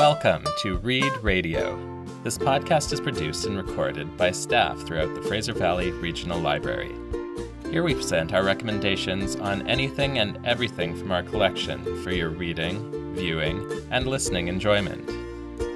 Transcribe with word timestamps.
Welcome 0.00 0.46
to 0.62 0.78
Read 0.78 1.12
Radio. 1.18 1.78
This 2.24 2.38
podcast 2.38 2.90
is 2.90 3.02
produced 3.02 3.44
and 3.44 3.54
recorded 3.54 4.16
by 4.16 4.30
staff 4.30 4.80
throughout 4.80 5.14
the 5.14 5.20
Fraser 5.20 5.52
Valley 5.52 5.90
Regional 5.90 6.40
Library. 6.40 6.94
Here 7.70 7.82
we 7.82 7.94
present 7.94 8.32
our 8.32 8.42
recommendations 8.42 9.36
on 9.36 9.68
anything 9.68 10.18
and 10.18 10.38
everything 10.46 10.96
from 10.96 11.12
our 11.12 11.22
collection 11.22 12.02
for 12.02 12.12
your 12.12 12.30
reading, 12.30 13.14
viewing, 13.14 13.70
and 13.90 14.06
listening 14.06 14.48
enjoyment. 14.48 15.06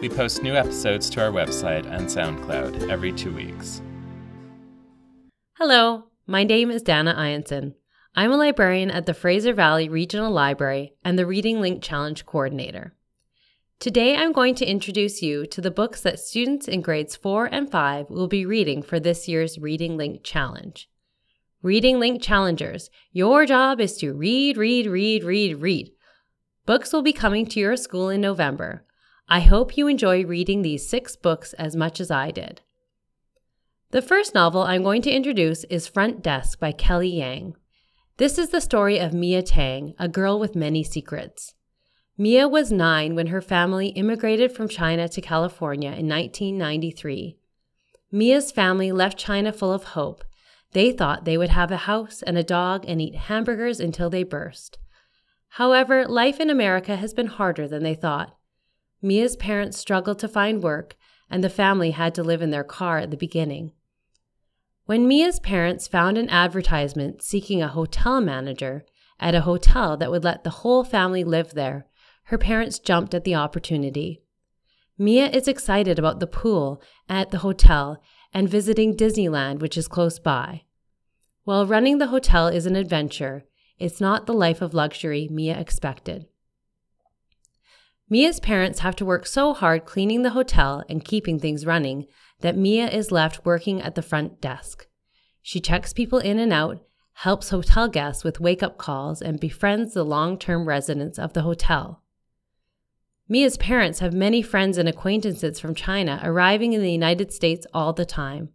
We 0.00 0.08
post 0.08 0.42
new 0.42 0.54
episodes 0.54 1.10
to 1.10 1.22
our 1.22 1.30
website 1.30 1.84
and 1.84 2.06
SoundCloud 2.06 2.88
every 2.88 3.12
two 3.12 3.34
weeks. 3.34 3.82
Hello, 5.58 6.04
my 6.26 6.44
name 6.44 6.70
is 6.70 6.80
Dana 6.80 7.14
Ianson. 7.14 7.74
I'm 8.14 8.32
a 8.32 8.38
librarian 8.38 8.90
at 8.90 9.04
the 9.04 9.12
Fraser 9.12 9.52
Valley 9.52 9.90
Regional 9.90 10.32
Library 10.32 10.94
and 11.04 11.18
the 11.18 11.26
Reading 11.26 11.60
Link 11.60 11.82
Challenge 11.82 12.24
coordinator. 12.24 12.94
Today 13.84 14.16
I'm 14.16 14.32
going 14.32 14.54
to 14.54 14.64
introduce 14.64 15.20
you 15.20 15.44
to 15.48 15.60
the 15.60 15.70
books 15.70 16.00
that 16.00 16.18
students 16.18 16.68
in 16.68 16.80
grades 16.80 17.16
4 17.16 17.50
and 17.52 17.70
5 17.70 18.08
will 18.08 18.28
be 18.28 18.46
reading 18.46 18.82
for 18.82 18.98
this 18.98 19.28
year's 19.28 19.58
Reading 19.58 19.98
Link 19.98 20.22
Challenge. 20.24 20.88
Reading 21.60 22.00
Link 22.00 22.22
Challengers, 22.22 22.88
your 23.12 23.44
job 23.44 23.82
is 23.82 23.98
to 23.98 24.14
read, 24.14 24.56
read, 24.56 24.86
read, 24.86 25.22
read, 25.22 25.60
read. 25.60 25.92
Books 26.64 26.94
will 26.94 27.02
be 27.02 27.12
coming 27.12 27.44
to 27.44 27.60
your 27.60 27.76
school 27.76 28.08
in 28.08 28.22
November. 28.22 28.86
I 29.28 29.40
hope 29.40 29.76
you 29.76 29.86
enjoy 29.86 30.24
reading 30.24 30.62
these 30.62 30.88
six 30.88 31.14
books 31.14 31.52
as 31.52 31.76
much 31.76 32.00
as 32.00 32.10
I 32.10 32.30
did. 32.30 32.62
The 33.90 34.00
first 34.00 34.34
novel 34.34 34.62
I'm 34.62 34.82
going 34.82 35.02
to 35.02 35.12
introduce 35.12 35.64
is 35.64 35.86
Front 35.86 36.22
Desk 36.22 36.58
by 36.58 36.72
Kelly 36.72 37.18
Yang. 37.18 37.56
This 38.16 38.38
is 38.38 38.48
the 38.48 38.62
story 38.62 38.98
of 38.98 39.12
Mia 39.12 39.42
Tang, 39.42 39.92
a 39.98 40.08
girl 40.08 40.38
with 40.38 40.56
many 40.56 40.84
secrets. 40.84 41.52
Mia 42.16 42.46
was 42.46 42.70
nine 42.70 43.16
when 43.16 43.26
her 43.26 43.40
family 43.40 43.88
immigrated 43.88 44.52
from 44.52 44.68
China 44.68 45.08
to 45.08 45.20
California 45.20 45.90
in 45.90 46.08
1993. 46.08 47.36
Mia's 48.12 48.52
family 48.52 48.92
left 48.92 49.18
China 49.18 49.52
full 49.52 49.72
of 49.72 49.82
hope. 49.82 50.24
They 50.70 50.92
thought 50.92 51.24
they 51.24 51.36
would 51.36 51.48
have 51.48 51.72
a 51.72 51.88
house 51.88 52.22
and 52.22 52.38
a 52.38 52.44
dog 52.44 52.84
and 52.86 53.02
eat 53.02 53.16
hamburgers 53.16 53.80
until 53.80 54.10
they 54.10 54.22
burst. 54.22 54.78
However, 55.48 56.06
life 56.06 56.38
in 56.38 56.50
America 56.50 56.94
has 56.94 57.12
been 57.12 57.26
harder 57.26 57.66
than 57.66 57.82
they 57.82 57.96
thought. 57.96 58.36
Mia's 59.02 59.34
parents 59.34 59.76
struggled 59.76 60.20
to 60.20 60.28
find 60.28 60.62
work, 60.62 60.94
and 61.28 61.42
the 61.42 61.50
family 61.50 61.90
had 61.90 62.14
to 62.14 62.22
live 62.22 62.42
in 62.42 62.50
their 62.50 62.62
car 62.62 62.98
at 62.98 63.10
the 63.10 63.16
beginning. 63.16 63.72
When 64.86 65.08
Mia's 65.08 65.40
parents 65.40 65.88
found 65.88 66.16
an 66.16 66.30
advertisement 66.30 67.22
seeking 67.22 67.60
a 67.60 67.66
hotel 67.66 68.20
manager 68.20 68.84
at 69.18 69.34
a 69.34 69.40
hotel 69.40 69.96
that 69.96 70.12
would 70.12 70.22
let 70.22 70.44
the 70.44 70.50
whole 70.50 70.84
family 70.84 71.24
live 71.24 71.54
there, 71.54 71.86
her 72.24 72.38
parents 72.38 72.78
jumped 72.78 73.14
at 73.14 73.24
the 73.24 73.34
opportunity. 73.34 74.22
Mia 74.96 75.28
is 75.28 75.48
excited 75.48 75.98
about 75.98 76.20
the 76.20 76.26
pool 76.26 76.80
at 77.08 77.30
the 77.30 77.38
hotel 77.38 78.00
and 78.32 78.48
visiting 78.48 78.96
Disneyland, 78.96 79.60
which 79.60 79.76
is 79.76 79.88
close 79.88 80.18
by. 80.18 80.62
While 81.44 81.66
running 81.66 81.98
the 81.98 82.08
hotel 82.08 82.48
is 82.48 82.66
an 82.66 82.76
adventure, 82.76 83.44
it's 83.78 84.00
not 84.00 84.26
the 84.26 84.32
life 84.32 84.62
of 84.62 84.72
luxury 84.72 85.28
Mia 85.30 85.58
expected. 85.58 86.26
Mia's 88.08 88.38
parents 88.38 88.80
have 88.80 88.94
to 88.96 89.04
work 89.04 89.26
so 89.26 89.52
hard 89.52 89.84
cleaning 89.84 90.22
the 90.22 90.30
hotel 90.30 90.84
and 90.88 91.04
keeping 91.04 91.40
things 91.40 91.66
running 91.66 92.06
that 92.40 92.56
Mia 92.56 92.88
is 92.88 93.10
left 93.10 93.44
working 93.44 93.82
at 93.82 93.94
the 93.94 94.02
front 94.02 94.40
desk. 94.40 94.86
She 95.42 95.60
checks 95.60 95.92
people 95.92 96.18
in 96.18 96.38
and 96.38 96.52
out, 96.52 96.84
helps 97.14 97.50
hotel 97.50 97.88
guests 97.88 98.22
with 98.22 98.40
wake 98.40 98.62
up 98.62 98.78
calls, 98.78 99.20
and 99.20 99.40
befriends 99.40 99.94
the 99.94 100.04
long 100.04 100.38
term 100.38 100.66
residents 100.66 101.18
of 101.18 101.32
the 101.32 101.42
hotel. 101.42 102.03
Mia's 103.26 103.56
parents 103.56 104.00
have 104.00 104.12
many 104.12 104.42
friends 104.42 104.76
and 104.76 104.88
acquaintances 104.88 105.58
from 105.58 105.74
China 105.74 106.20
arriving 106.22 106.74
in 106.74 106.82
the 106.82 106.92
United 106.92 107.32
States 107.32 107.66
all 107.72 107.92
the 107.94 108.04
time. 108.04 108.50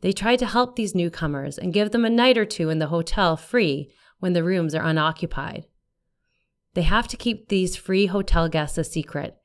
They 0.00 0.12
try 0.12 0.34
to 0.36 0.46
help 0.46 0.74
these 0.74 0.94
newcomers 0.94 1.56
and 1.56 1.72
give 1.72 1.92
them 1.92 2.04
a 2.04 2.10
night 2.10 2.36
or 2.36 2.44
two 2.44 2.68
in 2.68 2.80
the 2.80 2.88
hotel 2.88 3.36
free 3.36 3.92
when 4.18 4.32
the 4.32 4.42
rooms 4.42 4.74
are 4.74 4.84
unoccupied. 4.84 5.66
They 6.74 6.82
have 6.82 7.06
to 7.08 7.16
keep 7.16 7.48
these 7.48 7.76
free 7.76 8.06
hotel 8.06 8.48
guests 8.48 8.76
a 8.76 8.82
secret. 8.82 9.36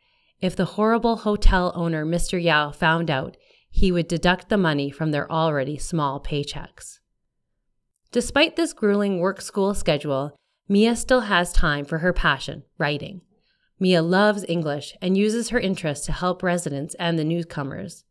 If 0.42 0.56
the 0.56 0.66
horrible 0.66 1.18
hotel 1.18 1.72
owner, 1.76 2.04
Mr. 2.06 2.42
Yao, 2.42 2.72
found 2.72 3.12
out, 3.12 3.38
he 3.70 3.92
would 3.92 4.08
deduct 4.08 4.50
the 4.50 4.58
money 4.58 4.90
from 4.90 5.12
their 5.12 5.31
already 5.31 5.78
small 5.78 6.20
paychecks. 6.20 7.00
Despite 8.12 8.56
this 8.56 8.74
grueling 8.74 9.20
work 9.20 9.42
school 9.42 9.76
schedule, 9.76 10.36
Mia 10.68 10.96
still 10.96 11.22
has 11.22 11.54
time 11.54 11.86
for 11.86 12.00
her 12.00 12.14
passion, 12.14 12.64
writing. 12.80 13.22
Mia 13.80 14.02
loves 14.02 14.46
English 14.48 14.96
and 15.02 15.18
uses 15.18 15.50
her 15.50 15.60
interest 15.60 16.06
to 16.06 16.12
help 16.12 16.42
residents 16.42 16.96
and 16.96 17.18
the 17.18 17.24
newcomers. 17.24 18.04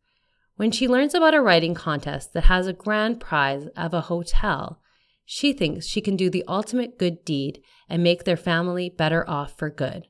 When 0.56 0.71
she 0.71 0.88
learns 0.88 1.15
about 1.15 1.34
a 1.34 1.41
writing 1.41 1.75
contest 1.75 2.32
that 2.32 2.44
has 2.44 2.66
a 2.66 2.72
grand 2.72 3.21
prize 3.21 3.66
of 3.76 3.93
a 3.93 4.03
hotel, 4.03 4.81
she 5.25 5.53
thinks 5.53 5.87
she 5.87 6.00
can 6.00 6.16
do 6.16 6.31
the 6.31 6.44
ultimate 6.47 6.99
good 6.99 7.25
deed 7.25 7.62
and 7.88 8.03
make 8.03 8.25
their 8.25 8.37
family 8.37 8.88
better 8.88 9.28
off 9.28 9.59
for 9.59 9.69
good. 9.69 10.06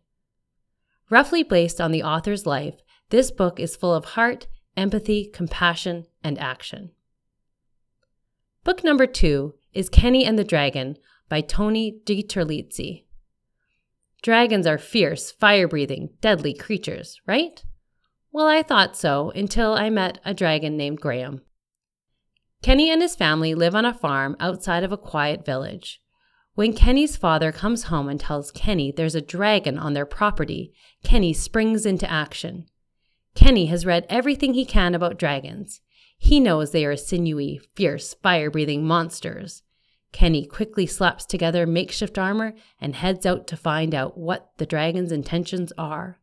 Roughly 1.09 1.43
based 1.43 1.81
on 1.81 1.91
the 1.91 2.03
author's 2.03 2.47
life, 2.47 2.75
this 3.09 3.31
book 3.31 3.59
is 3.59 3.77
full 3.77 3.95
of 3.95 4.05
heart, 4.05 4.47
empathy, 4.77 5.25
compassion, 5.33 6.07
and 6.23 6.39
action. 6.39 6.91
Book 8.63 8.85
number 8.85 9.07
two 9.07 9.55
is 9.73 9.89
Kenny 9.89 10.25
and 10.25 10.39
the 10.39 10.45
Dragon 10.45 10.97
by 11.29 11.41
Tony 11.41 12.01
DiTerlizzi. 12.05 13.06
Dragons 14.27 14.67
are 14.67 14.77
fierce, 14.77 15.31
fire 15.31 15.69
breathing, 15.69 16.09
deadly 16.21 16.53
creatures, 16.53 17.21
right? 17.29 17.65
Well, 18.33 18.49
I 18.49 18.65
thought 18.65 18.97
so 18.97 19.31
until 19.37 19.75
I 19.75 19.89
met 19.89 20.19
a 20.25 20.35
dragon 20.35 20.77
named 20.77 21.01
Graham. 21.01 21.43
Kenny 22.61 22.91
and 22.91 23.01
his 23.01 23.15
family 23.15 23.55
live 23.55 23.77
on 23.77 23.85
a 23.85 23.95
farm 23.95 24.35
outside 24.41 24.83
of 24.83 24.91
a 24.91 24.97
quiet 24.97 25.47
village. 25.47 26.03
When 26.55 26.73
Kenny's 26.73 27.17
father 27.17 27.53
comes 27.53 27.85
home 27.85 28.09
and 28.09 28.19
tells 28.19 28.51
Kenny 28.51 28.91
there's 28.91 29.15
a 29.15 29.21
dragon 29.21 29.79
on 29.79 29.93
their 29.93 30.05
property, 30.05 30.73
Kenny 31.05 31.33
springs 31.33 31.87
into 31.87 32.11
action. 32.11 32.67
Kenny 33.37 33.67
has 33.67 33.87
read 33.87 34.07
everything 34.09 34.55
he 34.55 34.65
can 34.65 34.97
about 34.97 35.21
dragons. 35.21 35.83
He 36.19 36.41
knows 36.41 36.73
they 36.73 36.85
are 36.85 36.97
sinewy, 36.97 37.61
fierce, 37.77 38.15
fire 38.15 38.51
breathing 38.51 38.85
monsters. 38.85 39.63
Kenny 40.13 40.47
quickly 40.47 40.87
slaps 40.87 41.27
together 41.27 41.67
makeshift 41.67 42.19
armor 42.19 42.55
and 42.81 42.95
heads 42.95 43.27
out 43.27 43.47
to 43.49 43.57
find 43.57 43.95
out 43.95 44.17
what 44.17 44.51
the 44.57 44.67
dragon's 44.67 45.13
intentions 45.13 45.73
are. 45.77 46.19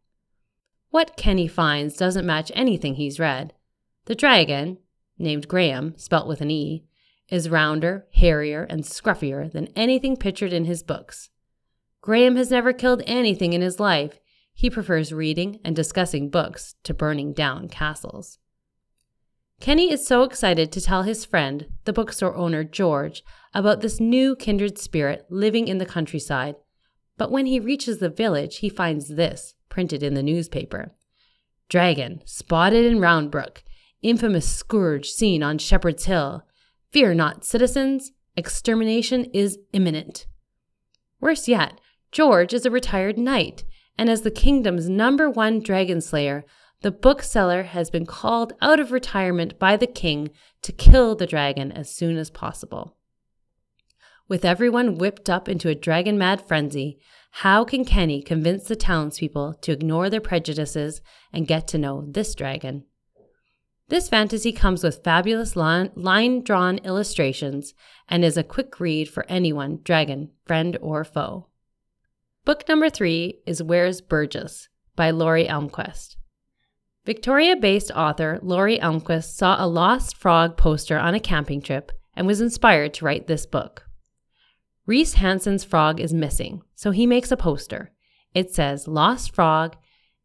What 0.90 1.18
Kenny 1.18 1.48
finds 1.48 1.98
doesn't 1.98 2.26
match 2.26 2.52
anything 2.56 2.96
he's 2.96 3.20
read. 3.20 3.54
The 4.06 4.16
dragon, 4.16 4.78
named 5.18 5.48
Graham, 5.48 5.98
spelt 5.98 6.28
with 6.28 6.42
an 6.42 6.52
E, 6.52 6.86
is 7.30 7.50
rounder, 7.50 8.06
hairier, 8.12 8.64
and 8.70 8.84
scruffier 8.84 9.52
than 9.52 9.70
anything 9.76 10.18
pictured 10.18 10.54
in 10.54 10.66
his 10.66 10.84
books. 10.84 11.30
Graham 12.02 12.36
has 12.36 12.52
never 12.52 12.74
killed 12.74 13.02
anything 13.08 13.54
in 13.54 13.62
his 13.62 13.80
life. 13.80 14.20
He 14.54 14.70
prefers 14.70 15.14
reading 15.14 15.60
and 15.64 15.76
discussing 15.76 16.30
books 16.30 16.76
to 16.84 16.94
burning 16.94 17.34
down 17.34 17.70
castles. 17.70 18.40
Kenny 19.64 19.94
is 19.94 20.06
so 20.06 20.24
excited 20.24 20.74
to 20.74 20.82
tell 20.82 21.04
his 21.04 21.24
friend, 21.24 21.68
the 21.86 21.94
bookstore 21.94 22.36
owner 22.36 22.66
George, 22.66 23.24
about 23.54 23.80
this 23.80 23.98
new 23.98 24.36
kindred 24.36 24.78
spirit 24.78 25.26
living 25.30 25.70
in 25.70 25.78
the 25.78 25.86
countryside. 25.86 26.56
But 27.18 27.32
when 27.32 27.46
he 27.46 27.62
reaches 27.62 28.00
the 28.00 28.10
village, 28.10 28.58
he 28.58 28.68
finds 28.68 29.08
this 29.08 29.56
printed 29.70 30.04
in 30.04 30.16
the 30.16 30.22
newspaper 30.22 30.94
Dragon 31.70 32.22
spotted 32.26 32.84
in 32.84 33.00
Roundbrook, 33.00 33.60
infamous 34.02 34.46
scourge 34.46 35.10
seen 35.10 35.42
on 35.42 35.58
Shepherd's 35.60 36.04
Hill. 36.04 36.44
Fear 36.92 37.14
not, 37.14 37.46
citizens, 37.46 38.12
extermination 38.36 39.28
is 39.34 39.60
imminent. 39.72 40.26
Worse 41.22 41.48
yet, 41.48 41.80
George 42.12 42.54
is 42.54 42.66
a 42.66 42.70
retired 42.70 43.18
knight, 43.18 43.64
and 43.98 44.10
as 44.10 44.24
the 44.24 44.30
kingdom's 44.30 44.90
number 44.90 45.30
one 45.30 45.62
dragon 45.62 46.02
slayer, 46.02 46.44
the 46.84 46.92
bookseller 46.92 47.64
has 47.64 47.90
been 47.90 48.06
called 48.06 48.54
out 48.62 48.78
of 48.80 48.92
retirement 48.92 49.58
by 49.58 49.78
the 49.78 49.88
king 49.88 50.30
to 50.62 50.74
kill 50.74 51.16
the 51.16 51.26
dragon 51.26 51.72
as 51.72 51.90
soon 51.90 52.18
as 52.18 52.30
possible. 52.30 52.98
With 54.28 54.44
everyone 54.44 54.98
whipped 54.98 55.30
up 55.30 55.48
into 55.48 55.70
a 55.70 55.76
dragon 55.76 56.18
mad 56.18 56.46
frenzy, 56.46 57.00
how 57.38 57.64
can 57.64 57.86
Kenny 57.86 58.22
convince 58.22 58.66
the 58.66 58.76
townspeople 58.76 59.56
to 59.62 59.72
ignore 59.72 60.10
their 60.10 60.22
prejudices 60.22 61.02
and 61.32 61.48
get 61.48 61.68
to 61.70 61.78
know 61.78 62.06
this 62.06 62.36
dragon? 62.36 62.84
This 63.88 64.10
fantasy 64.10 64.52
comes 64.52 64.84
with 64.84 65.04
fabulous 65.04 65.56
line 65.56 66.44
drawn 66.44 66.80
illustrations 66.80 67.74
and 68.10 68.26
is 68.26 68.38
a 68.38 68.44
quick 68.44 68.80
read 68.82 69.08
for 69.10 69.26
anyone, 69.30 69.80
dragon, 69.84 70.32
friend, 70.46 70.78
or 70.82 71.06
foe. 71.06 71.48
Book 72.44 72.68
number 72.68 72.90
three 72.90 73.40
is 73.46 73.64
Where's 73.64 74.02
Burgess 74.02 74.68
by 74.96 75.12
Laurie 75.12 75.48
Elmquist. 75.48 76.18
Victoria 77.06 77.58
based 77.58 77.92
author 77.92 78.40
Laurie 78.42 78.80
Elmquist 78.80 79.36
saw 79.36 79.58
a 79.60 79.68
lost 79.68 80.16
frog 80.16 80.56
poster 80.56 80.98
on 80.98 81.14
a 81.14 81.20
camping 81.20 81.62
trip 81.62 81.92
and 82.16 82.26
was 82.26 82.40
inspired 82.40 82.94
to 82.94 83.04
write 83.04 83.28
this 83.28 83.46
book. 83.46 83.86
Reese 84.86 85.16
Hansen's 85.16 85.66
frog 85.66 86.00
is 86.00 86.14
missing, 86.14 86.62
so 86.76 86.92
he 86.92 87.06
makes 87.06 87.32
a 87.32 87.38
poster. 87.38 87.92
It 88.34 88.54
says 88.54 88.88
Lost 88.88 89.36
Frog, 89.36 89.76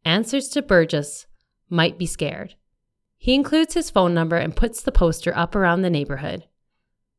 answers 0.05 0.47
to 0.49 0.61
Burgess, 0.61 1.27
might 1.69 1.97
be 1.97 2.05
scared. 2.05 2.55
He 3.17 3.35
includes 3.35 3.73
his 3.73 3.89
phone 3.89 4.13
number 4.13 4.37
and 4.37 4.55
puts 4.55 4.81
the 4.81 4.91
poster 4.91 5.35
up 5.35 5.55
around 5.55 5.81
the 5.81 5.89
neighborhood. 5.89 6.45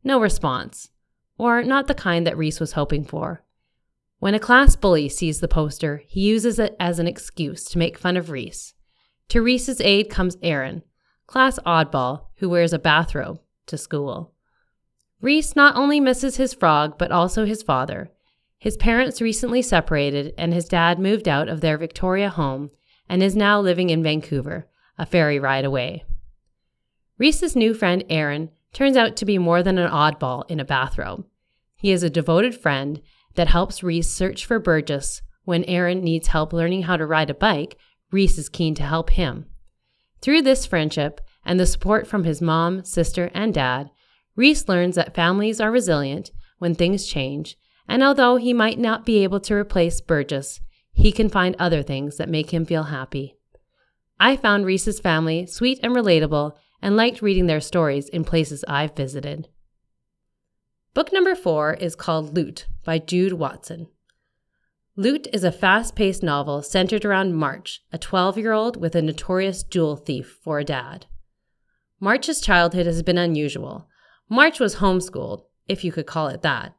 No 0.03 0.21
response, 0.21 0.91
or 1.37 1.62
not 1.62 1.87
the 1.87 1.95
kind 1.95 2.27
that 2.27 2.37
Reese 2.37 2.61
was 2.61 2.73
hoping 2.73 3.05
for. 3.05 3.45
When 4.19 4.35
a 4.35 4.41
class 4.41 4.75
bully 4.77 5.09
sees 5.11 5.41
the 5.41 5.49
poster, 5.49 6.03
he 6.07 6.21
uses 6.21 6.59
it 6.59 6.77
as 6.81 6.99
an 6.99 7.07
excuse 7.07 7.65
to 7.65 7.79
make 7.79 7.99
fun 7.99 8.17
of 8.17 8.31
Reese. 8.31 8.75
To 9.31 9.43
Reese's 9.43 9.81
aid 9.81 10.11
comes 10.11 10.37
Aaron, 10.43 10.82
class 11.29 11.61
oddball 11.65 12.27
who 12.38 12.49
wears 12.49 12.73
a 12.73 12.81
bathrobe 12.81 13.41
to 13.67 13.79
school. 13.79 14.35
Reese 15.21 15.55
not 15.55 15.77
only 15.77 16.00
misses 16.00 16.37
his 16.37 16.53
frog, 16.53 16.99
but 16.99 17.12
also 17.12 17.44
his 17.44 17.62
father. 17.62 18.11
His 18.59 18.77
parents 18.77 19.21
recently 19.21 19.62
separated, 19.62 20.35
and 20.37 20.53
his 20.53 20.65
dad 20.65 20.99
moved 20.99 21.29
out 21.29 21.49
of 21.49 21.61
their 21.61 21.79
Victoria 21.79 22.29
home 22.29 22.71
and 23.09 23.23
is 23.23 23.37
now 23.37 23.61
living 23.61 23.91
in 23.91 24.03
Vancouver, 24.03 24.67
a 24.99 25.06
ferry 25.06 25.38
ride 25.38 25.65
away. 25.65 26.05
Reese's 27.17 27.55
new 27.55 27.73
friend 27.73 28.03
Aaron 28.11 28.50
turns 28.73 28.97
out 28.97 29.15
to 29.17 29.25
be 29.25 29.38
more 29.38 29.62
than 29.62 29.79
an 29.79 29.91
oddball 29.91 30.43
in 30.50 30.59
a 30.59 30.65
bathrobe. 30.65 31.25
He 31.76 31.93
is 31.93 32.03
a 32.03 32.11
devoted 32.11 32.56
friend 32.56 33.00
that 33.37 33.49
helps 33.49 33.85
Reese 33.85 34.11
search 34.11 34.44
for 34.44 34.59
Burgess. 34.59 35.23
When 35.44 35.65
Aaron 35.65 36.03
needs 36.03 36.29
help 36.29 36.53
learning 36.53 36.83
how 36.83 36.97
to 36.97 37.06
ride 37.06 37.31
a 37.31 37.35
bike, 37.35 37.79
Reese 38.11 38.39
is 38.39 38.49
keen 38.49 38.75
to 38.75 38.83
help 38.83 39.11
him. 39.11 39.47
Through 40.21 40.43
this 40.43 40.67
friendship 40.67 41.21
and 41.45 41.59
the 41.59 41.67
support 41.67 42.07
from 42.07 42.25
his 42.25 42.43
mom, 42.43 42.85
sister, 42.85 43.31
and 43.35 43.55
dad, 43.55 43.91
Reese 44.37 44.69
learns 44.69 44.97
that 44.97 45.15
families 45.15 45.61
are 45.61 45.71
resilient 45.71 46.31
when 46.59 46.75
things 46.75 47.07
change, 47.07 47.57
and 47.89 48.03
although 48.03 48.37
he 48.37 48.53
might 48.53 48.79
not 48.79 49.07
be 49.07 49.23
able 49.23 49.41
to 49.41 49.55
replace 49.55 50.01
Burgess, 50.01 50.61
he 50.93 51.12
can 51.12 51.29
find 51.29 51.57
other 51.59 51.83
things 51.83 52.17
that 52.17 52.29
make 52.29 52.51
him 52.51 52.65
feel 52.65 52.85
happy. 52.85 53.37
I 54.19 54.37
found 54.37 54.67
Reese's 54.67 55.01
family 55.01 55.47
sweet 55.47 55.81
and 55.83 55.95
relatable 55.95 56.53
and 56.83 56.97
liked 56.97 57.23
reading 57.23 57.47
their 57.47 57.61
stories 57.61 58.09
in 58.09 58.25
places 58.25 58.65
I've 58.69 58.95
visited. 58.95 59.49
Book 60.93 61.12
number 61.12 61.35
four 61.35 61.75
is 61.75 61.95
called 61.95 62.35
Loot 62.37 62.67
by 62.85 62.99
Jude 62.99 63.35
Watson. 63.35 63.87
Loot 65.00 65.29
is 65.32 65.44
a 65.44 65.50
fast 65.50 65.97
paced 65.97 66.23
novel 66.23 66.61
centered 66.61 67.06
around 67.06 67.35
March, 67.35 67.82
a 67.91 67.97
12 67.97 68.37
year 68.37 68.52
old 68.52 68.76
with 68.76 68.94
a 68.94 69.00
notorious 69.00 69.62
jewel 69.62 69.97
thief 69.97 70.38
for 70.44 70.58
a 70.58 70.64
dad. 70.64 71.06
March's 71.99 72.38
childhood 72.38 72.85
has 72.85 73.02
been 73.02 73.17
unusual. 73.17 73.88
March 74.29 74.61
was 74.61 74.75
homeschooled, 74.75 75.44
if 75.67 75.85
you 75.85 75.91
could 75.91 76.05
call 76.05 76.29
it 76.29 76.43
that. 76.43 76.75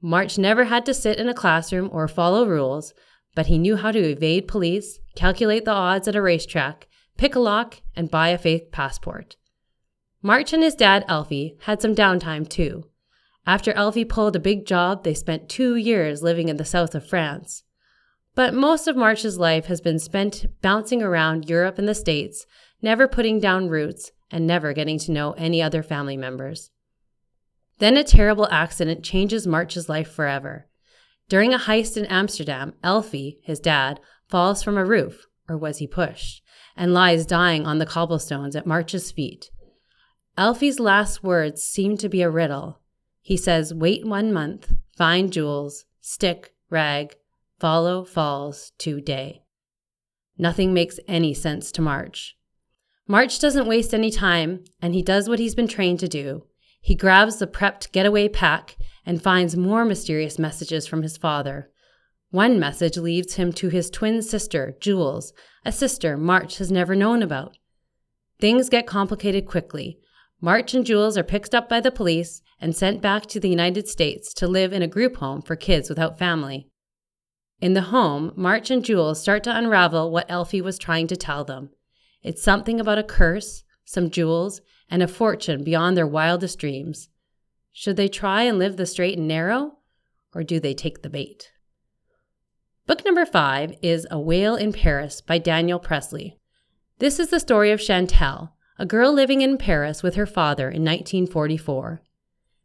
March 0.00 0.38
never 0.38 0.66
had 0.66 0.86
to 0.86 0.94
sit 0.94 1.18
in 1.18 1.28
a 1.28 1.34
classroom 1.34 1.90
or 1.92 2.06
follow 2.06 2.46
rules, 2.46 2.94
but 3.34 3.46
he 3.46 3.58
knew 3.58 3.74
how 3.74 3.90
to 3.90 3.98
evade 3.98 4.46
police, 4.46 5.00
calculate 5.16 5.64
the 5.64 5.72
odds 5.72 6.06
at 6.06 6.14
a 6.14 6.22
racetrack, 6.22 6.86
pick 7.16 7.34
a 7.34 7.40
lock, 7.40 7.82
and 7.96 8.08
buy 8.08 8.28
a 8.28 8.38
fake 8.38 8.70
passport. 8.70 9.34
March 10.22 10.52
and 10.52 10.62
his 10.62 10.76
dad, 10.76 11.04
Elfie, 11.08 11.56
had 11.62 11.82
some 11.82 11.96
downtime 11.96 12.48
too. 12.48 12.84
After 13.48 13.72
Elfie 13.72 14.04
pulled 14.04 14.36
a 14.36 14.40
big 14.40 14.66
job, 14.66 15.04
they 15.04 15.14
spent 15.14 15.48
two 15.48 15.74
years 15.74 16.22
living 16.22 16.50
in 16.50 16.58
the 16.58 16.66
south 16.66 16.94
of 16.94 17.08
France. 17.08 17.62
But 18.34 18.52
most 18.52 18.86
of 18.86 18.94
March's 18.94 19.38
life 19.38 19.64
has 19.66 19.80
been 19.80 19.98
spent 19.98 20.44
bouncing 20.60 21.02
around 21.02 21.48
Europe 21.48 21.78
and 21.78 21.88
the 21.88 21.94
States, 21.94 22.44
never 22.82 23.08
putting 23.08 23.40
down 23.40 23.70
roots 23.70 24.12
and 24.30 24.46
never 24.46 24.74
getting 24.74 24.98
to 24.98 25.12
know 25.12 25.32
any 25.32 25.62
other 25.62 25.82
family 25.82 26.14
members. 26.14 26.70
Then 27.78 27.96
a 27.96 28.04
terrible 28.04 28.46
accident 28.50 29.02
changes 29.02 29.46
March's 29.46 29.88
life 29.88 30.10
forever. 30.10 30.68
During 31.30 31.54
a 31.54 31.58
heist 31.58 31.96
in 31.96 32.04
Amsterdam, 32.04 32.74
Elfie, 32.84 33.40
his 33.42 33.60
dad, 33.60 33.98
falls 34.28 34.62
from 34.62 34.76
a 34.76 34.84
roof, 34.84 35.24
or 35.48 35.56
was 35.56 35.78
he 35.78 35.86
pushed, 35.86 36.42
and 36.76 36.92
lies 36.92 37.24
dying 37.24 37.64
on 37.64 37.78
the 37.78 37.86
cobblestones 37.86 38.54
at 38.54 38.66
March's 38.66 39.10
feet. 39.10 39.48
Elfie's 40.36 40.78
last 40.78 41.24
words 41.24 41.62
seem 41.62 41.96
to 41.96 42.10
be 42.10 42.20
a 42.20 42.28
riddle. 42.28 42.82
He 43.28 43.36
says, 43.36 43.74
Wait 43.74 44.06
one 44.06 44.32
month, 44.32 44.72
find 44.96 45.30
jewels, 45.30 45.84
stick, 46.00 46.54
rag, 46.70 47.14
follow 47.58 48.02
falls 48.02 48.72
to 48.78 49.02
day. 49.02 49.42
Nothing 50.38 50.72
makes 50.72 50.98
any 51.06 51.34
sense 51.34 51.70
to 51.72 51.82
March. 51.82 52.38
March 53.06 53.38
doesn't 53.38 53.68
waste 53.68 53.92
any 53.92 54.10
time, 54.10 54.64
and 54.80 54.94
he 54.94 55.02
does 55.02 55.28
what 55.28 55.40
he's 55.40 55.54
been 55.54 55.68
trained 55.68 56.00
to 56.00 56.08
do. 56.08 56.46
He 56.80 56.94
grabs 56.94 57.36
the 57.36 57.46
prepped 57.46 57.92
getaway 57.92 58.30
pack 58.30 58.78
and 59.04 59.22
finds 59.22 59.58
more 59.58 59.84
mysterious 59.84 60.38
messages 60.38 60.86
from 60.86 61.02
his 61.02 61.18
father. 61.18 61.70
One 62.30 62.58
message 62.58 62.96
leads 62.96 63.34
him 63.34 63.52
to 63.52 63.68
his 63.68 63.90
twin 63.90 64.22
sister, 64.22 64.74
Jules, 64.80 65.34
a 65.66 65.72
sister 65.72 66.16
March 66.16 66.56
has 66.56 66.72
never 66.72 66.96
known 66.96 67.22
about. 67.22 67.58
Things 68.40 68.70
get 68.70 68.86
complicated 68.86 69.44
quickly. 69.44 69.98
March 70.40 70.72
and 70.72 70.86
Jules 70.86 71.18
are 71.18 71.24
picked 71.24 71.54
up 71.54 71.68
by 71.68 71.80
the 71.80 71.90
police 71.90 72.42
and 72.60 72.76
sent 72.76 73.02
back 73.02 73.26
to 73.26 73.40
the 73.40 73.48
United 73.48 73.88
States 73.88 74.32
to 74.34 74.46
live 74.46 74.72
in 74.72 74.82
a 74.82 74.88
group 74.88 75.16
home 75.16 75.42
for 75.42 75.56
kids 75.56 75.88
without 75.88 76.18
family. 76.18 76.68
In 77.60 77.74
the 77.74 77.82
home, 77.82 78.32
March 78.36 78.70
and 78.70 78.84
Jules 78.84 79.20
start 79.20 79.42
to 79.44 79.56
unravel 79.56 80.12
what 80.12 80.30
Elfie 80.30 80.62
was 80.62 80.78
trying 80.78 81.08
to 81.08 81.16
tell 81.16 81.44
them. 81.44 81.70
It's 82.22 82.42
something 82.42 82.78
about 82.78 82.98
a 82.98 83.02
curse, 83.02 83.64
some 83.84 84.10
jewels, 84.10 84.60
and 84.88 85.02
a 85.02 85.08
fortune 85.08 85.64
beyond 85.64 85.96
their 85.96 86.06
wildest 86.06 86.58
dreams. 86.58 87.08
Should 87.72 87.96
they 87.96 88.08
try 88.08 88.42
and 88.42 88.58
live 88.58 88.76
the 88.76 88.86
straight 88.86 89.18
and 89.18 89.26
narrow, 89.26 89.78
or 90.32 90.44
do 90.44 90.60
they 90.60 90.74
take 90.74 91.02
the 91.02 91.10
bait? 91.10 91.50
Book 92.86 93.04
number 93.04 93.26
five 93.26 93.74
is 93.82 94.06
A 94.10 94.20
Whale 94.20 94.54
in 94.54 94.72
Paris 94.72 95.20
by 95.20 95.38
Daniel 95.38 95.80
Presley. 95.80 96.38
This 96.98 97.18
is 97.18 97.28
the 97.28 97.40
story 97.40 97.70
of 97.72 97.80
Chantal, 97.80 98.56
a 98.78 98.86
girl 98.86 99.12
living 99.12 99.42
in 99.42 99.58
Paris 99.58 100.02
with 100.02 100.14
her 100.14 100.26
father 100.26 100.68
in 100.68 100.82
1944. 100.84 102.00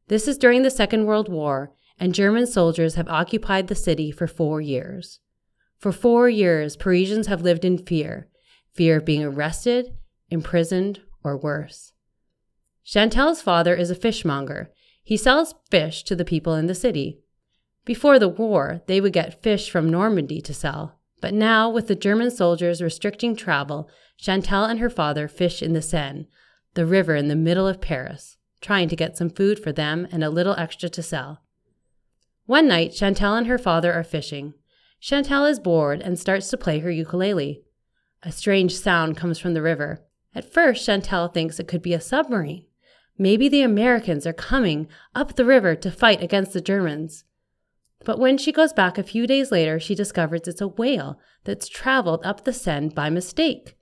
This 0.07 0.27
is 0.27 0.37
during 0.37 0.61
the 0.61 0.69
Second 0.69 1.05
World 1.05 1.29
War, 1.29 1.71
and 1.99 2.13
German 2.13 2.45
soldiers 2.45 2.95
have 2.95 3.07
occupied 3.07 3.67
the 3.67 3.75
city 3.75 4.11
for 4.11 4.27
four 4.27 4.61
years. 4.61 5.19
For 5.77 5.91
four 5.91 6.29
years, 6.29 6.75
Parisians 6.75 7.27
have 7.27 7.41
lived 7.41 7.65
in 7.65 7.77
fear 7.77 8.29
fear 8.73 8.97
of 8.97 9.05
being 9.05 9.23
arrested, 9.23 9.93
imprisoned, 10.31 10.99
or 11.23 11.37
worse. 11.37 11.93
Chantal's 12.83 13.39
father 13.39 13.75
is 13.75 13.91
a 13.91 13.95
fishmonger 13.95 14.71
he 15.03 15.17
sells 15.17 15.53
fish 15.69 16.03
to 16.03 16.15
the 16.15 16.25
people 16.25 16.55
in 16.55 16.67
the 16.67 16.75
city. 16.75 17.19
Before 17.85 18.17
the 18.17 18.29
war, 18.29 18.81
they 18.87 19.01
would 19.01 19.11
get 19.11 19.43
fish 19.43 19.69
from 19.69 19.89
Normandy 19.89 20.39
to 20.41 20.53
sell, 20.53 20.99
but 21.19 21.33
now, 21.33 21.69
with 21.69 21.87
the 21.87 21.95
German 21.95 22.31
soldiers 22.31 22.81
restricting 22.81 23.35
travel, 23.35 23.89
Chantal 24.17 24.65
and 24.65 24.79
her 24.79 24.89
father 24.89 25.27
fish 25.27 25.61
in 25.61 25.73
the 25.73 25.81
Seine, 25.81 26.27
the 26.73 26.85
river 26.85 27.15
in 27.15 27.27
the 27.27 27.35
middle 27.35 27.67
of 27.67 27.81
Paris, 27.81 28.37
trying 28.61 28.87
to 28.89 28.95
get 28.95 29.17
some 29.17 29.29
food 29.29 29.59
for 29.59 29.71
them 29.71 30.07
and 30.11 30.23
a 30.23 30.29
little 30.29 30.55
extra 30.57 30.89
to 30.89 31.03
sell. 31.03 31.41
One 32.45 32.67
night, 32.67 32.93
Chantal 32.93 33.35
and 33.35 33.47
her 33.47 33.57
father 33.57 33.93
are 33.93 34.03
fishing. 34.03 34.53
Chantal 34.99 35.45
is 35.45 35.59
bored 35.59 36.01
and 36.01 36.19
starts 36.19 36.49
to 36.49 36.57
play 36.57 36.79
her 36.79 36.91
ukulele. 36.91 37.63
A 38.23 38.31
strange 38.31 38.75
sound 38.75 39.17
comes 39.17 39.39
from 39.39 39.53
the 39.53 39.61
river. 39.61 40.05
At 40.35 40.51
first, 40.51 40.85
Chantal 40.85 41.27
thinks 41.27 41.59
it 41.59 41.67
could 41.67 41.81
be 41.81 41.93
a 41.93 42.01
submarine. 42.01 42.65
Maybe 43.17 43.47
the 43.47 43.61
Americans 43.61 44.25
are 44.25 44.33
coming 44.33 44.87
up 45.13 45.35
the 45.35 45.45
river 45.45 45.75
to 45.75 45.91
fight 45.91 46.23
against 46.23 46.53
the 46.53 46.61
Germans. 46.61 47.25
But 48.03 48.19
when 48.19 48.37
she 48.37 48.51
goes 48.51 48.73
back 48.73 48.97
a 48.97 49.03
few 49.03 49.27
days 49.27 49.51
later, 49.51 49.79
she 49.79 49.95
discovers 49.95 50.47
it's 50.47 50.61
a 50.61 50.67
whale 50.67 51.19
that's 51.43 51.69
traveled 51.69 52.25
up 52.25 52.43
the 52.43 52.53
Seine 52.53 52.89
by 52.89 53.09
mistake. 53.09 53.75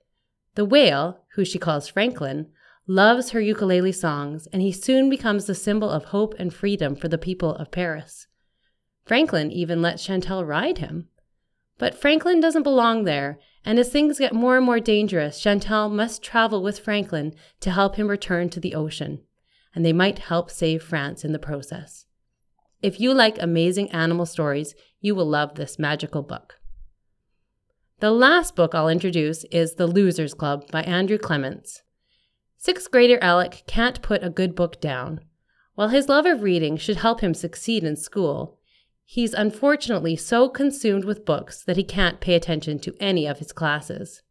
The 0.54 0.64
whale, 0.64 1.20
who 1.34 1.44
she 1.44 1.58
calls 1.58 1.88
Franklin, 1.88 2.48
loves 2.86 3.30
her 3.30 3.40
ukulele 3.40 3.92
songs, 3.92 4.46
and 4.52 4.60
he 4.60 4.72
soon 4.72 5.08
becomes 5.08 5.46
the 5.46 5.54
symbol 5.54 5.88
of 5.88 6.06
hope 6.06 6.34
and 6.38 6.52
freedom 6.52 6.94
for 6.94 7.08
the 7.08 7.18
people 7.18 7.54
of 7.54 7.70
Paris. 7.70 8.26
Franklin 9.04 9.50
even 9.50 9.80
lets 9.80 10.04
Chantal 10.04 10.44
ride 10.44 10.78
him. 10.78 11.08
But 11.78 11.94
Franklin 11.94 12.40
doesn't 12.40 12.62
belong 12.62 13.04
there, 13.04 13.38
and 13.64 13.78
as 13.78 13.88
things 13.88 14.18
get 14.18 14.34
more 14.34 14.56
and 14.56 14.66
more 14.66 14.80
dangerous, 14.80 15.40
Chantal 15.40 15.88
must 15.88 16.22
travel 16.22 16.62
with 16.62 16.78
Franklin 16.78 17.34
to 17.60 17.70
help 17.70 17.96
him 17.96 18.08
return 18.08 18.48
to 18.50 18.60
the 18.60 18.74
ocean, 18.74 19.20
and 19.74 19.84
they 19.84 19.92
might 19.92 20.18
help 20.18 20.50
save 20.50 20.82
France 20.82 21.24
in 21.24 21.32
the 21.32 21.38
process. 21.38 22.06
If 22.82 23.00
you 23.00 23.14
like 23.14 23.40
amazing 23.40 23.90
animal 23.90 24.26
stories, 24.26 24.74
you 25.00 25.14
will 25.14 25.26
love 25.26 25.54
this 25.54 25.78
magical 25.78 26.22
book. 26.22 26.58
The 28.02 28.10
last 28.10 28.56
book 28.56 28.74
I'll 28.74 28.88
introduce 28.88 29.44
is 29.52 29.74
The 29.76 29.86
Losers 29.86 30.34
Club 30.34 30.68
by 30.72 30.82
Andrew 30.82 31.18
Clements. 31.18 31.84
Sixth 32.56 32.90
grader 32.90 33.16
Alec 33.22 33.62
can't 33.68 34.02
put 34.02 34.24
a 34.24 34.28
good 34.28 34.56
book 34.56 34.80
down. 34.80 35.20
While 35.76 35.90
his 35.90 36.08
love 36.08 36.26
of 36.26 36.42
reading 36.42 36.76
should 36.76 36.96
help 36.96 37.20
him 37.20 37.32
succeed 37.32 37.84
in 37.84 37.94
school, 37.94 38.58
He's 39.04 39.32
unfortunately 39.32 40.16
so 40.16 40.48
consumed 40.48 41.04
with 41.04 41.24
books 41.24 41.62
that 41.62 41.76
he 41.76 41.84
can't 41.84 42.18
pay 42.18 42.34
attention 42.34 42.80
to 42.80 42.96
any 42.98 43.24
of 43.24 43.38
his 43.38 43.52
classes. 43.52 44.22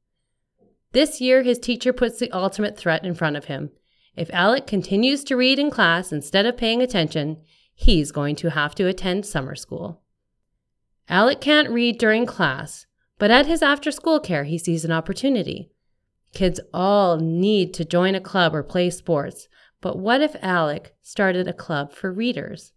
This 0.91 1.21
year, 1.21 1.41
his 1.41 1.57
teacher 1.57 1.93
puts 1.93 2.19
the 2.19 2.31
ultimate 2.31 2.75
threat 2.75 3.05
in 3.05 3.15
front 3.15 3.37
of 3.37 3.45
him. 3.45 3.71
If 4.17 4.29
Alec 4.33 4.67
continues 4.67 5.23
to 5.23 5.37
read 5.37 5.59
in 5.59 5.71
class 5.71 6.11
instead 6.11 6.45
of 6.45 6.57
paying 6.57 6.81
attention, 6.81 7.37
he's 7.73 8.11
going 8.11 8.35
to 8.35 8.49
have 8.49 8.75
to 8.75 8.87
attend 8.87 9.25
summer 9.25 9.55
school. 9.55 10.01
Alec 11.07 11.39
can't 11.39 11.69
read 11.69 11.97
during 11.97 12.25
class, 12.25 12.85
But 13.21 13.29
at 13.29 13.45
his 13.45 13.61
after 13.61 13.91
school 13.91 14.19
care, 14.19 14.45
he 14.45 14.57
sees 14.57 14.83
an 14.83 14.91
opportunity. 14.91 15.69
Kids 16.33 16.59
all 16.73 17.17
need 17.17 17.71
to 17.75 17.85
join 17.85 18.15
a 18.15 18.19
club 18.19 18.55
or 18.55 18.63
play 18.63 18.89
sports, 18.89 19.47
but 19.79 19.99
what 19.99 20.21
if 20.21 20.35
Alec 20.41 20.95
started 21.03 21.47
a 21.47 21.53
club 21.53 21.93
for 21.93 22.11
readers? 22.11 22.73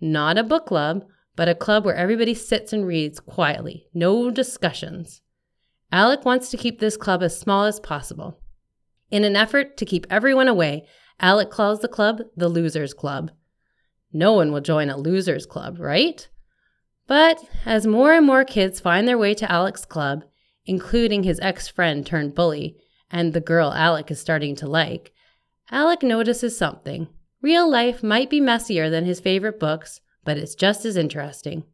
Not 0.00 0.38
a 0.38 0.44
book 0.44 0.66
club, 0.66 1.06
but 1.34 1.48
a 1.48 1.56
club 1.56 1.84
where 1.84 1.96
everybody 1.96 2.34
sits 2.34 2.72
and 2.72 2.86
reads 2.86 3.18
quietly, 3.18 3.88
no 3.92 4.30
discussions. 4.30 5.22
Alec 5.90 6.24
wants 6.24 6.50
to 6.50 6.56
keep 6.56 6.78
this 6.78 6.96
club 6.96 7.20
as 7.20 7.36
small 7.36 7.64
as 7.64 7.80
possible. 7.80 8.38
In 9.10 9.24
an 9.24 9.34
effort 9.34 9.76
to 9.78 9.84
keep 9.84 10.06
everyone 10.08 10.46
away, 10.46 10.86
Alec 11.18 11.50
calls 11.50 11.80
the 11.80 11.88
club 11.88 12.20
the 12.36 12.48
Losers 12.48 12.94
Club. 12.94 13.32
No 14.12 14.34
one 14.34 14.52
will 14.52 14.60
join 14.60 14.88
a 14.88 14.96
Losers 14.96 15.46
Club, 15.46 15.80
right? 15.80 16.28
But 17.10 17.42
as 17.66 17.88
more 17.88 18.12
and 18.12 18.24
more 18.24 18.44
kids 18.44 18.78
find 18.78 19.08
their 19.08 19.18
way 19.18 19.34
to 19.34 19.52
Alec's 19.52 19.84
club, 19.84 20.22
including 20.64 21.24
his 21.24 21.40
ex 21.40 21.66
friend 21.66 22.06
turned 22.06 22.36
bully 22.36 22.76
and 23.10 23.32
the 23.32 23.40
girl 23.40 23.72
Alec 23.72 24.12
is 24.12 24.20
starting 24.20 24.54
to 24.54 24.68
like, 24.68 25.12
Alec 25.72 26.04
notices 26.04 26.56
something. 26.56 27.08
Real 27.42 27.68
life 27.68 28.04
might 28.04 28.30
be 28.30 28.40
messier 28.40 28.88
than 28.88 29.06
his 29.06 29.18
favorite 29.18 29.58
books, 29.58 30.00
but 30.24 30.38
it's 30.38 30.54
just 30.54 30.84
as 30.84 30.96
interesting. 30.96 31.64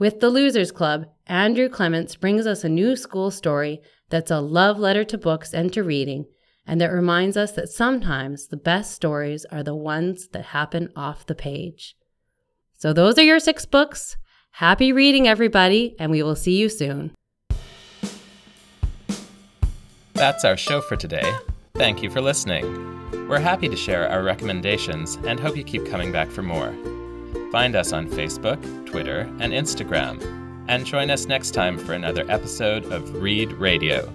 With 0.00 0.18
the 0.18 0.28
Losers 0.28 0.72
Club, 0.72 1.06
Andrew 1.28 1.68
Clements 1.68 2.16
brings 2.16 2.44
us 2.44 2.64
a 2.64 2.68
new 2.68 2.96
school 2.96 3.30
story 3.30 3.80
that's 4.08 4.32
a 4.32 4.40
love 4.40 4.80
letter 4.80 5.04
to 5.04 5.16
books 5.16 5.54
and 5.54 5.72
to 5.72 5.84
reading, 5.84 6.26
and 6.66 6.80
that 6.80 6.90
reminds 6.90 7.36
us 7.36 7.52
that 7.52 7.68
sometimes 7.68 8.48
the 8.48 8.56
best 8.56 8.90
stories 8.90 9.46
are 9.52 9.62
the 9.62 9.76
ones 9.76 10.26
that 10.32 10.46
happen 10.46 10.90
off 10.96 11.26
the 11.26 11.36
page. 11.36 11.94
So, 12.74 12.92
those 12.92 13.16
are 13.18 13.24
your 13.24 13.38
six 13.38 13.64
books. 13.64 14.16
Happy 14.52 14.92
reading, 14.92 15.28
everybody, 15.28 15.94
and 15.98 16.10
we 16.10 16.22
will 16.22 16.34
see 16.36 16.56
you 16.56 16.68
soon. 16.68 17.12
That's 20.14 20.44
our 20.44 20.56
show 20.56 20.80
for 20.80 20.96
today. 20.96 21.32
Thank 21.74 22.02
you 22.02 22.10
for 22.10 22.20
listening. 22.20 22.64
We're 23.28 23.38
happy 23.38 23.68
to 23.68 23.76
share 23.76 24.08
our 24.08 24.22
recommendations 24.24 25.16
and 25.24 25.38
hope 25.38 25.56
you 25.56 25.62
keep 25.62 25.86
coming 25.86 26.10
back 26.10 26.28
for 26.28 26.42
more. 26.42 26.74
Find 27.52 27.76
us 27.76 27.92
on 27.92 28.08
Facebook, 28.08 28.60
Twitter, 28.84 29.20
and 29.38 29.52
Instagram. 29.52 30.20
And 30.66 30.84
join 30.84 31.08
us 31.10 31.26
next 31.26 31.52
time 31.52 31.78
for 31.78 31.92
another 31.92 32.24
episode 32.28 32.84
of 32.86 33.22
Read 33.22 33.52
Radio. 33.52 34.12